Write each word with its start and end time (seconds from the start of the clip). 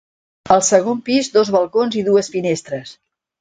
Al 0.53 0.63
segon 0.67 1.03
pis 1.09 1.29
dos 1.35 1.51
balcons 1.57 1.99
i 2.01 2.03
dues 2.09 2.31
finestres. 2.39 2.97